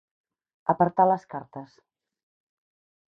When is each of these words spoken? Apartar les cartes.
Apartar 0.73 1.05
les 1.11 1.27
cartes. 1.35 1.75